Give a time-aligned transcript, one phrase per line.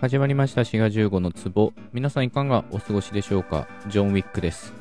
[0.00, 0.64] 始まりました。
[0.64, 1.74] 滋賀15の壺。
[1.92, 3.68] 皆さんいかがお過ごしでしょうか？
[3.88, 4.72] ジョン・ウィックです。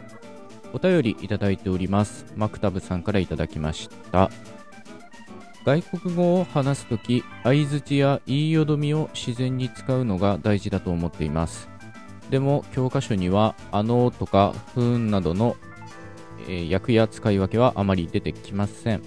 [0.71, 2.25] お便りいただいております。
[2.37, 4.31] マクタブさんからいただきました。
[5.65, 11.67] 外国語を話すとき相づちや言いよどみを自然に使うのが大事だと思っています。
[12.29, 15.57] でも教科書にはあのとかふーんなどの、
[16.47, 19.01] えー訳や使い分けはあまり出てきません。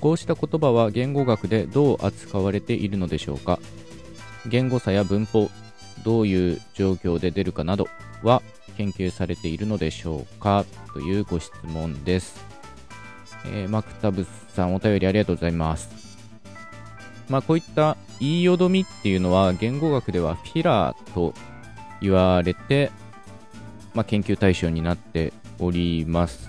[0.00, 3.58] こうした言葉は言語学でどう扱われているのでしょうか？
[4.46, 5.50] 言語差や文法
[6.04, 7.88] どういう状況で出るかなど
[8.22, 8.42] は
[8.76, 10.64] 研究されているのでしょうか？
[10.92, 12.40] というご質問です、
[13.46, 15.90] えーマクタブスさんお便りありがとうございます。
[17.28, 21.34] まあこういった言いよどみっていうのは言語学ではフィラーと
[22.00, 22.90] 言われて、
[23.94, 26.48] まあ、研究対象になっております。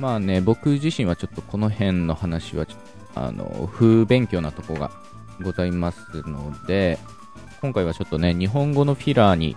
[0.00, 4.90] まあね僕自身はちょっとこの辺の話はちょっとあの不勉強なとこが
[5.42, 6.98] ございますので
[7.60, 9.56] 今回はちょっとね日本語のフィラーに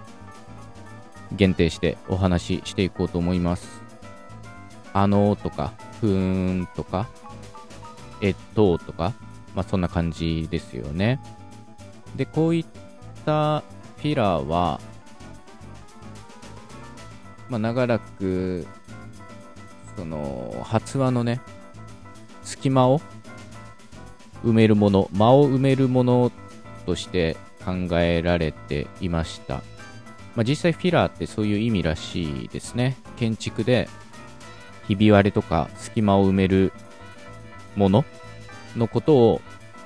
[1.31, 3.81] 限定してお話ししていこうと思います。
[4.93, 7.07] あのとかふーんとか
[8.19, 9.13] えっととか
[9.55, 11.21] まあそんな感じですよね。
[12.15, 12.65] でこういっ
[13.25, 13.61] た
[13.97, 14.81] フィラーは
[17.49, 18.67] まあ長らく
[19.95, 21.41] その発話のね
[22.43, 23.01] 隙間を
[24.43, 26.31] 埋めるもの間を埋めるもの
[26.85, 29.55] として考えられていました、
[30.35, 32.97] まあ、実際フィラーってそういう意味らしいですね。
[33.17, 33.87] 建築で
[34.87, 36.73] ひび割れとか隙間を埋める
[37.75, 38.05] もの
[38.75, 39.41] のことを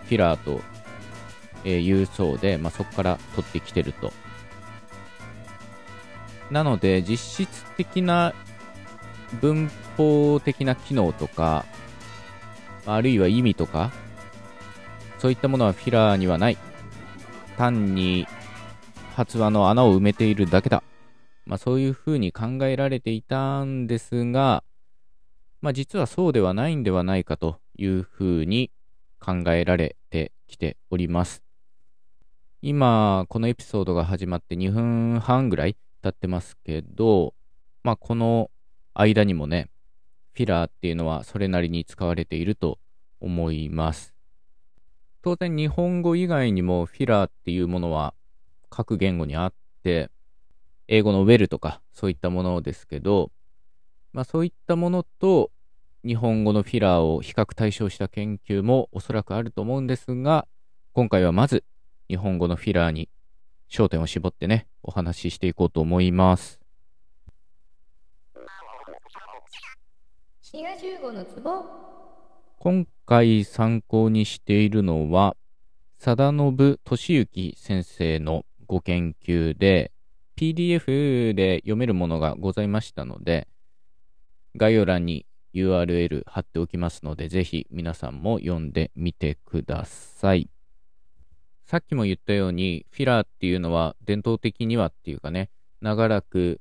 [0.06, 0.62] フィラーと、
[1.64, 4.14] えー言うそうで、まあ、そこから取ってきてると。
[6.52, 8.34] なので実質的な
[9.42, 11.66] 文法的な機能とか
[12.86, 13.92] あるいは意味とか
[15.20, 16.58] そういったものはフィラーにはない。
[17.58, 18.28] 単に
[19.16, 20.84] 発話の穴を埋めているだけだ。
[21.46, 24.64] まあそういうふうに考えられていたんですが、
[25.62, 28.72] まあ実はそうではないんではないかというふうに
[29.20, 31.44] 考えられてきております。
[32.62, 37.34] 今、このエピソードが始まって2分半ぐらい経ってますけど、
[37.84, 38.50] まあこの
[38.96, 39.70] 間にもね、
[40.34, 42.80] フィラーっていうのはそれなりに使われていると
[43.22, 44.15] 思います。
[45.26, 48.14] 当然日本語以外にもフィラーっていうものは
[48.70, 50.12] 各言語にあって、
[50.88, 53.32] 英語のウェルとかそういったものですけど、
[54.14, 55.50] まあそういったものと
[56.06, 60.48] 日本語のフィラーを比較対象した研究もおそらくあると思うんですが、
[60.94, 61.64] 今回はまず
[62.08, 63.10] 日本語のフィラーに
[63.68, 66.60] 焦点を絞ってね、お話ししていこうと思います。
[70.40, 71.95] 滋賀15のツボ
[72.66, 75.38] 今回参考にしているのは、
[76.00, 79.92] 貞信俊之先生のご研究で、
[80.36, 83.48] PDF で読めるものがございましたので、
[84.56, 90.50] 概要欄に URL 貼っておきますので、ぜひ皆さんも読んでみてください。
[91.66, 95.52] さっきも言ったように、フィラーっていうのは伝統的にはっていうかね、
[95.82, 96.60] 長らく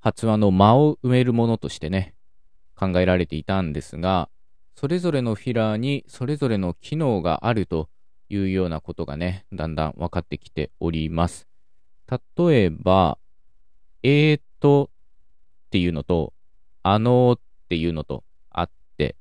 [0.00, 2.14] 発話の間を埋めるものとしてね、
[2.74, 4.30] 考えられていたんですが、
[4.74, 7.88] それぞれのフィラーにそれぞれの機能があると
[8.28, 11.46] いうようなことがね、だんだん分かってきております。
[12.36, 13.18] 例えば、
[14.02, 14.90] えーと
[15.66, 16.32] っていうのと、
[16.82, 19.16] あのーっていうのとあって、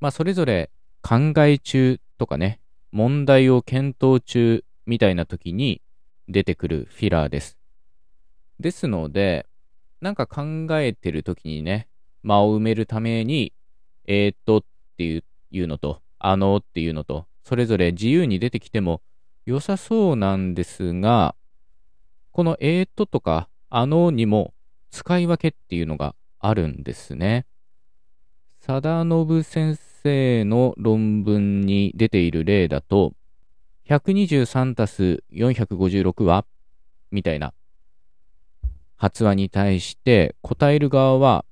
[0.00, 0.70] まあそれぞれ
[1.02, 2.60] 考え中とかね、
[2.92, 5.82] 問題を検討中みたいな時に
[6.28, 7.58] 出てくるフィラーです。
[8.60, 9.46] ですので、
[10.00, 11.88] なんか考えてる時にね、
[12.22, 13.52] 間を埋めるために、
[14.06, 14.64] えーっとっ
[14.96, 19.02] ていうのと、あのっていうのと、それぞれ自由に出てきても
[19.46, 21.34] 良さそうなんですが、
[22.32, 24.54] このえーっととか、あのにも
[24.90, 27.46] 使い分けっていうのがあるんですね。
[28.60, 33.12] 貞信先生の論文に出ている例だと、
[33.88, 36.46] 123たす456は
[37.10, 37.52] みたいな
[38.96, 41.44] 発話に対して答える側は、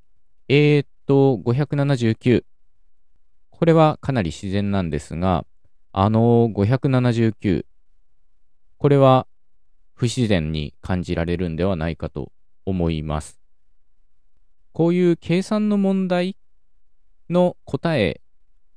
[0.49, 2.45] えーっと、579。
[3.51, 5.45] これはかなり自然なんですが、
[5.93, 7.65] あの579。
[8.79, 9.27] これは
[9.95, 12.33] 不自然に感じられるんではないかと
[12.67, 13.39] 思います。
[14.73, 16.37] こういう計算の問題
[17.31, 18.21] の答え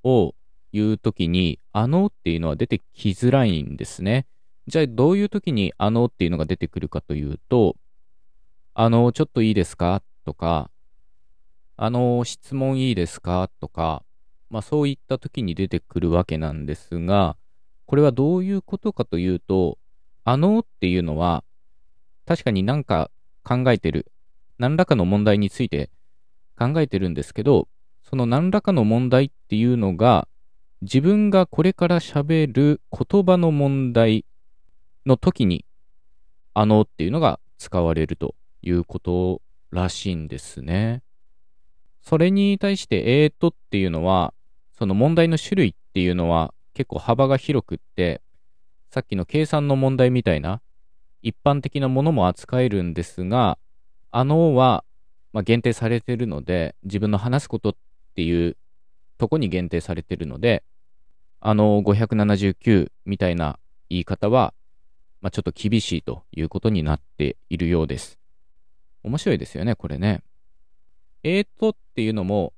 [0.04, 0.36] を
[0.72, 4.28] 言うときに、あのっていうのは出てきづらいんですね。
[4.68, 7.76] じゃあどういうときにあのっていうのが出てくるかというと、
[8.74, 10.04] あの、ちょっといいですか？
[10.26, 10.70] とか、
[11.78, 13.50] あの、質問いいですか？
[13.60, 14.04] とか、
[14.50, 17.36] まあそういった時に出てくるわけなんですが、
[17.86, 19.78] これはどういうことかというと、
[20.24, 21.44] あのっていうのは、
[22.26, 23.12] 確かになんか
[23.44, 24.12] 考えてる、
[24.58, 25.90] 何らかの問題について
[26.58, 27.68] 考えてるんですけど、
[28.04, 30.28] その何らかの問題っていうのが、
[30.82, 34.26] 自分がこれから喋る言葉の問題
[35.06, 35.66] の時に、
[36.54, 39.42] あのっていうのが使われるということ
[39.72, 41.04] らしいんですね。
[42.06, 44.34] それに対して、えーとっていうのは、
[44.78, 48.22] その問題の種類っていうのは結構幅が広くって、
[48.92, 50.62] さっきの計算の問題みたいな
[51.24, 53.58] 一般的なものも扱えるんですが、
[54.12, 54.84] あのは、
[55.34, 57.76] まあ、限定されてるので、自分の話すことっ
[58.14, 58.56] ていう
[59.18, 60.64] とこに限定されてるので、
[61.42, 63.58] あの579みたいな
[63.90, 64.54] 言い方は、
[65.22, 68.20] まあ、ちょっと厳しいということになっているようです。
[69.02, 70.22] 面白いですよね、これね。
[71.28, 72.54] えーとっていうのも、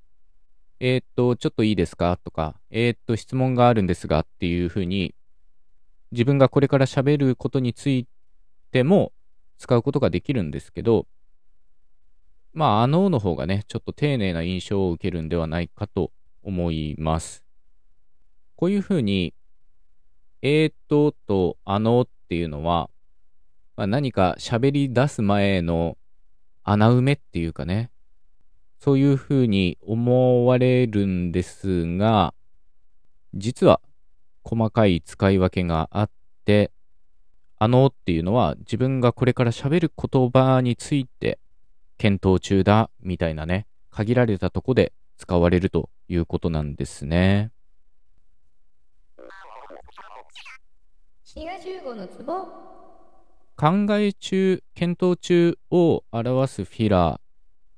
[0.82, 2.20] えーと、ちょっといいですか？
[2.22, 5.16] とか、えーと、質問があるんですがっていうふうに、
[6.12, 8.08] 自分がこれから喋ることについ
[8.74, 9.14] ても
[9.58, 11.08] 使うことができるんですけど、
[12.52, 16.12] まあ、あのの方がね、ちょっと丁寧な印象を受けるんではないかと
[16.44, 17.46] 思います。
[18.58, 19.34] こういうふうに、
[20.42, 22.90] えーととあのっていうのは、
[23.78, 25.98] まあ、何か喋り出す前の
[26.66, 27.92] 穴埋めっていうかね、
[28.80, 32.34] そういうふうに思われるんですが、
[33.34, 33.82] 実は
[34.44, 36.10] 細かい使い分けがあっ
[36.46, 36.72] て、
[37.60, 41.40] あのっていうのは自分がこれから喋る言葉について
[41.98, 47.52] 検討中だみたいなね、限られたとこで使われるということなんですね。
[53.56, 57.20] 考え中、検討中を表すフィラー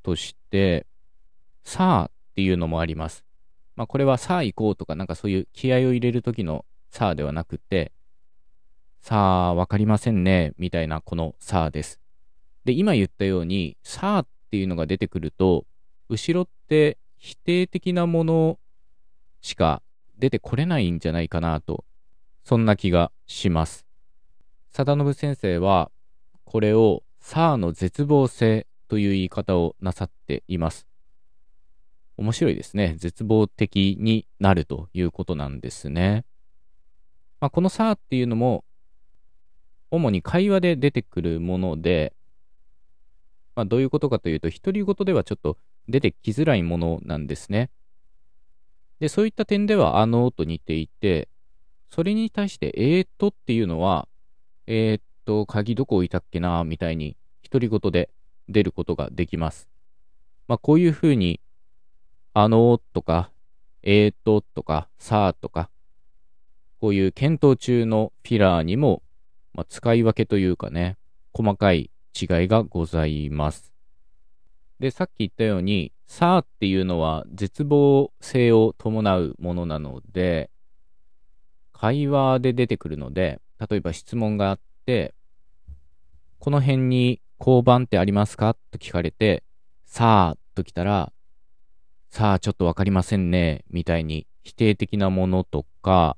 [0.03, 0.85] として、
[1.69, 3.23] さあっていうのもあります。
[3.75, 7.91] まあこれはさあ行こうとかなんかそういう気合を入れる時のさあではなくて、
[9.01, 11.99] さあわかりませんねみたいなこのさあです。
[12.65, 15.67] で、今言ったように、さあっていうのが出てくると、
[16.09, 18.59] 後ろって否定的なもの
[19.41, 19.83] しか
[20.17, 21.85] 出てこれないんじゃないかなと、
[22.43, 23.85] そんな気がします。
[24.71, 25.91] 貞信先生は、
[26.45, 30.88] これをさあの絶望性という言い方をなさっています。
[32.19, 32.95] 面白いですね。
[32.97, 36.25] 絶望的になるということなんですね。
[37.39, 38.65] まあ、このさっていうのも、
[39.89, 42.13] 主に会話で出てくるもので、
[43.55, 45.57] まあ、どういうことかというと、独り言ではちょっと
[45.87, 47.69] 出てきづらいものなんですね。
[48.99, 51.29] で、そういった点では、あのと似ていて、
[51.89, 54.09] それに対して、えーっとっていうのは、
[54.67, 57.15] えー、っと、鍵どこ置いたっけなみたいに、
[57.49, 58.09] 独り言で
[58.49, 59.69] 出ることができます。
[60.49, 61.39] まあ、こういうふうに、
[62.33, 63.31] あのとか、
[63.81, 65.69] えー、ととか、さあとか、
[66.79, 69.01] こういう検討中のフィラーにも、
[69.53, 70.97] まあ、使い分けというかね、
[71.33, 71.89] 細かい
[72.19, 73.73] 違いがございます。
[74.79, 80.49] で、さっき言ったように、さあっていうのは絶望性を伴うものなので、
[81.73, 85.13] 会話で出てくるので、例えば質問があって、
[86.39, 88.55] この辺に交番ってありますか？
[88.71, 89.43] と聞かれて、
[89.85, 91.11] さあと来たら、
[92.09, 96.17] さあちょっとわかりませんね、みたいに否定的なものとか、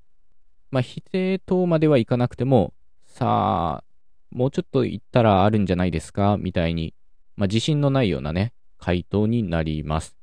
[0.72, 2.74] まあ否定等まではいかなくても、
[3.06, 3.92] さあ
[4.32, 6.94] もうちょっと言ったらあるんじゃないですかみたいに、
[7.36, 10.15] まあ、自信のないようなね、回答になります。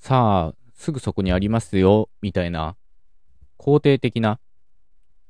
[0.00, 2.76] さあ、すぐそこにありますよ、みたいな、
[3.56, 4.40] 肯定的な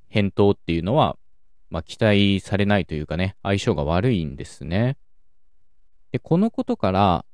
[0.08, 1.18] 返答っていうのは、
[1.68, 4.96] まあ、期待されないというかね、相性が悪いんですね。
[6.10, 7.26] で、このことから、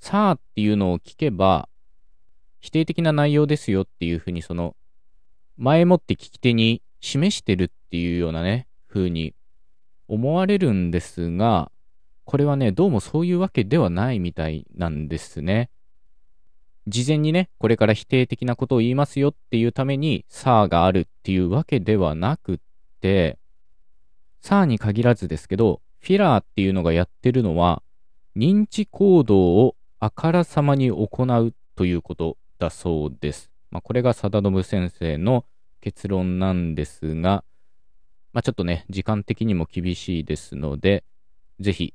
[0.00, 1.68] さあっていうのを聞けば、
[2.60, 4.74] 否定的な内容ですよっていうふうに、その、
[5.56, 9.34] 前もって聞き手に示してるっていうようなね、風に
[10.08, 11.70] 思われるんですが、
[12.24, 15.70] これはね、どうもそういうわけではないみたいなんですね。
[16.86, 22.58] 事前にね、これから否定的なことを言いますよっていうために、さあがあるっていうわけではなくっ
[23.00, 23.38] て、
[24.40, 27.82] さあに限らずですけど、フィラーっていうのがやってるのは、
[28.36, 33.50] 認知行動をあからさまに行うということだそうです。
[33.70, 35.46] まあ、これが貞信先生の
[35.80, 37.42] 結論なんですが、
[38.34, 41.04] まあ、ちょっとね、時間的にも厳しいですので、
[41.58, 41.94] ぜひ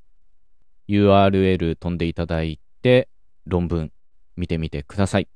[0.88, 3.08] URL 飛んでいただいて、
[3.46, 3.92] 論文
[4.34, 5.28] 見てみてください。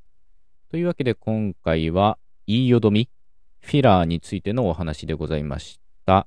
[0.69, 3.09] というわけで今回は、言いよどみ、
[3.61, 6.27] フィラーについてのお話でございました。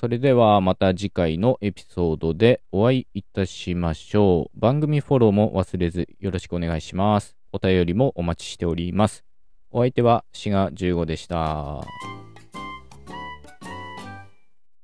[0.00, 4.60] それではまた次回のエピソードでお会いいたしましょう。
[4.60, 7.36] 番組フォローも忘れずよろしくお願いします。
[7.52, 9.24] お便りもお待ちしております。
[9.72, 11.34] お相手は滋賀15でした。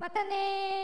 [0.00, 0.83] またねー